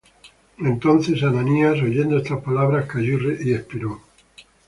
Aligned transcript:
Entonces 0.57 1.21
Ananías, 1.21 1.79
oyendo 1.79 2.17
estas 2.17 2.41
palabras, 2.41 2.87
cayó 2.87 3.33
y 3.39 3.53
espiró. 3.53 4.01